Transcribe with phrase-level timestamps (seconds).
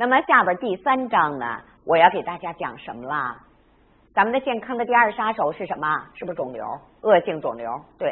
[0.00, 3.36] 那么下边第三章呢，我要给大家讲什么啦？
[4.14, 6.06] 咱们的健康的第二杀手是什么？
[6.14, 6.64] 是不是肿瘤？
[7.02, 7.78] 恶性肿瘤？
[7.98, 8.10] 对。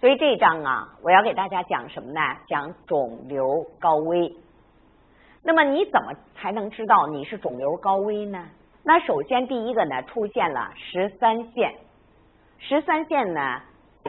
[0.00, 2.20] 所以这一章啊，我要给大家讲什么呢？
[2.46, 4.30] 讲肿瘤高危。
[5.42, 8.44] 那么你怎么才能知道你是肿瘤高危呢？
[8.84, 11.74] 那首先第一个呢，出现了十三线。
[12.58, 13.62] 十三线呢，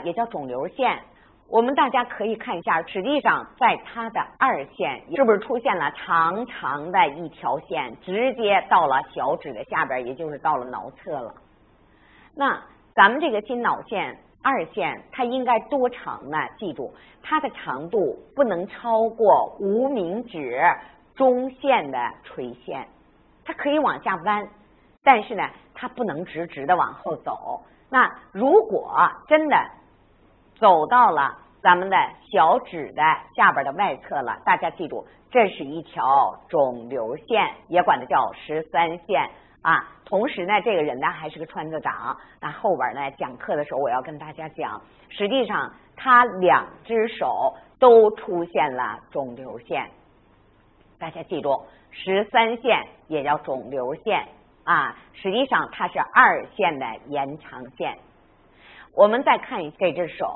[0.03, 0.99] 也叫肿瘤线。
[1.51, 11.33] 我们大家可以看一下，实际上在它的二线，是不是出现了长长的一条线，直接到了小指的下边，也就是到了脑侧了。
[12.35, 12.61] 那
[12.93, 16.37] 咱们这个心脑线二线，它应该多长呢？
[16.59, 20.61] 记住，它的长度不能超过无名指
[21.15, 22.87] 中线的垂线，
[23.43, 24.47] 它可以往下弯，
[25.03, 27.63] 但是呢，它不能直直的往后走。
[27.89, 28.95] 那如果
[29.27, 29.57] 真的，
[30.59, 31.97] 走到了咱们的
[32.31, 33.01] 小指的
[33.35, 39.29] 下边的外侧了，大家记住，这是一条肿瘤线，也管它叫十三线
[39.61, 39.87] 啊。
[40.05, 42.17] 同时呢，这个人呢还是个川字长。
[42.41, 49.89] 那后边呢讲课的时候，我要跟大家讲，实际上他两只手都出现了肿瘤线。
[50.99, 54.27] 大家记住，十三线也叫肿瘤线
[54.63, 54.95] 啊。
[55.13, 57.97] 实际上它是二线的延长线。
[58.95, 60.27] 我们再看这只手，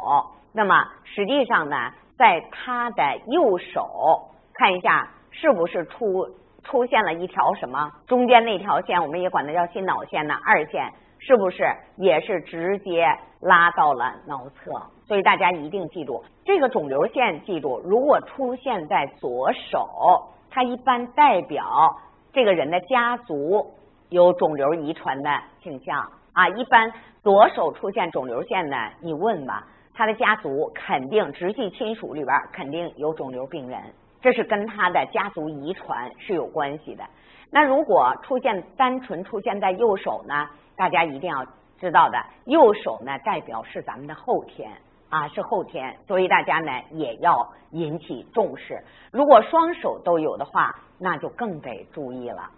[0.53, 6.27] 那么实际上呢，在他的右手看一下，是不是出
[6.63, 7.91] 出现了一条什么？
[8.07, 10.35] 中间那条线，我们也管它叫心脑线呢。
[10.45, 11.65] 二线是不是
[11.97, 13.05] 也是直接
[13.41, 14.71] 拉到了脑侧？
[15.05, 21.97] 所以大家一定记住，这个肿瘤线，记住，如果出现在左手，它一般代表
[22.31, 23.73] 这个人的家族
[24.09, 25.29] 有肿瘤遗传的
[25.61, 26.93] 倾向啊，一般。
[27.23, 28.75] 左手出现肿瘤线呢？
[28.99, 33.81] 你问吧，他的家族肯定直系亲属里边肯定有肿瘤病人，
[34.21, 37.05] 这是跟他的家族遗传是有关系的。
[37.49, 40.49] 那如果出现单纯出现在右手呢？
[40.75, 41.45] 大家一定要
[41.79, 44.69] 知道的，右手呢代表是咱们的后天
[45.07, 48.83] 啊，是后天，所以大家呢也要引起重视。
[49.13, 52.49] 如果双手都有的话，那就更得注意了。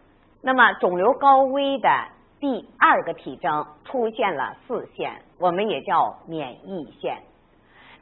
[0.42, 1.88] 那么肿瘤高危的。
[2.40, 7.18] 第二个体征出现了四线，我们也叫免疫线。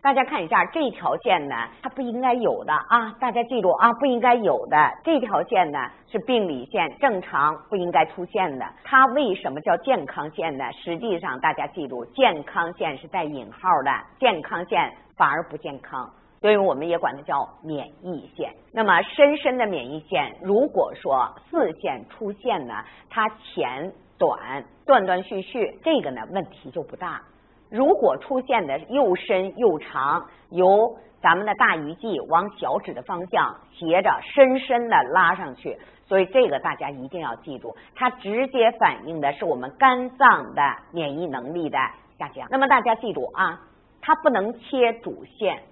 [0.02, 3.16] 大家看一下这条线呢，它不应该有的啊！
[3.22, 5.80] 大家记住啊，不应该有的这条线呢
[6.12, 8.66] 是病理线，正常不应该出现的。
[8.84, 10.66] 它为什么叫健康线呢？
[10.74, 16.10] 实际上大家记住，健康线是带引号的，健康线反而不健康，
[16.42, 18.52] 所以我们也管它叫免疫线。
[18.74, 22.74] 那么深深的免疫线，如果说四线出现呢，
[23.10, 27.22] 它前短断断续续，这个呢问题就不大。
[27.70, 41.78] 如果出现的又深又长，由咱们的大鱼际往小指的方向斜着深深的拉上去，所以这个大家一定要记住，它直接反映的是我们肝脏的免疫能力的
[42.20, 42.48] 下降。
[42.52, 43.60] 那么大家记住啊，
[44.02, 45.64] 它不能切主线。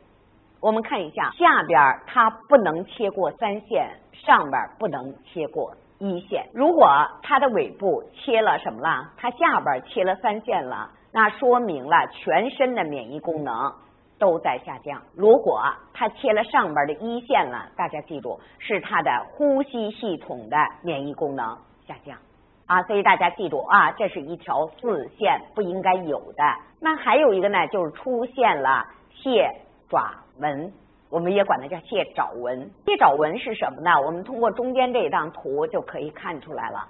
[0.59, 5.74] 我们看一下下边，它不能切过三线，上边不能切过。
[6.01, 6.89] 一线，如果
[7.22, 13.72] 它的尾部切了什么了，它下边切了三线了，那说明了全身的免疫功能
[14.17, 15.00] 都在下降。
[15.16, 15.62] 如果
[15.94, 21.56] 它切了上边的一线了，大家记住是它的呼吸系统的免疫功能
[21.88, 22.18] 下降
[22.66, 26.44] 啊，所以大家记住啊，这是一条四线不应该有的。
[26.79, 29.53] 那还有一个呢，就是出现了蟹
[29.88, 30.73] 爪纹。
[31.12, 32.72] 我们也管它叫蟹爪纹。
[32.86, 33.92] 蟹爪纹是什么呢？
[34.06, 36.88] 我们通过中间这一张图就可以看出来了。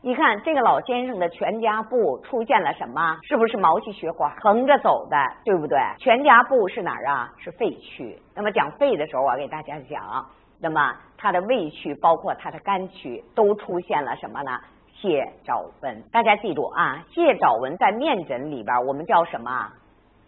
[0.00, 3.18] 你看这个老先生的全家布出现了什么？
[3.24, 5.16] 是不是毛细血管横着走的？
[5.44, 5.78] 对不对？
[5.98, 7.30] 全家布是哪儿啊？
[7.36, 8.16] 是肺区。
[8.34, 10.24] 那么讲肺的时候，我给大家讲，
[10.60, 14.52] 那么它的胃区包括它的肝区都出现了什么呢？
[14.94, 16.02] 蟹爪纹。
[16.12, 19.68] 大家记住啊，蟹爪纹在面诊里边我们叫什么？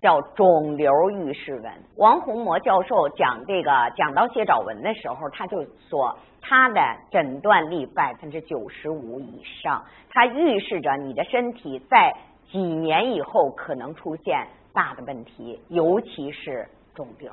[0.01, 1.73] 叫肿瘤预示纹。
[1.97, 6.81] 王洪模教授讲这个讲到蟹爪纹的时候，他就说他的
[7.11, 12.15] 诊断力百分之九十五以上，它预示着你的身体在
[12.51, 17.31] 几年以后可能出现大的问题，尤其是肿瘤。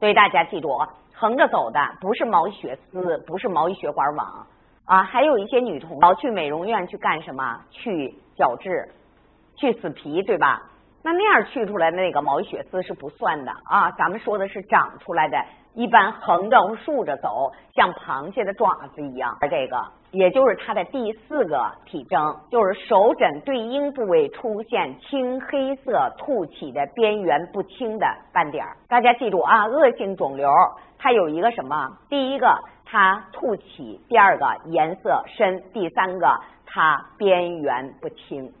[0.00, 0.68] 所以大家记住，
[1.14, 4.46] 横着走的不是毛细血丝，不是毛细血管网
[4.84, 7.60] 啊，还有一些女同胞去美容院去干什么？
[7.70, 8.88] 去角质，
[9.54, 10.68] 去死皮，对吧？
[11.04, 15.36] 那那样去出来的那个毛细血丝是不算的啊，咱们说的是长出来的，
[15.74, 19.36] 一般横着或竖着走，像螃蟹的爪子一样。
[19.40, 19.82] 而这个，
[20.12, 28.64] 也就是它的第四个体征，就是手诊对应部位出现青黑色凸起的边缘不清的斑点。
[28.88, 30.48] 大家记住啊，恶性肿瘤
[30.98, 31.88] 它有一个什么？
[32.08, 32.58] 第一个。
[32.84, 38.52] 它凸起；第二个颜色深；第三个它边缘不清。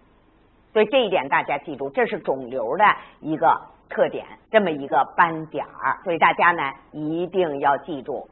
[0.72, 2.84] 所以这一点大家记住，这是肿瘤的
[3.20, 5.98] 一个特点，这么一个斑点儿。
[6.02, 8.26] 所以大家呢一定要记住。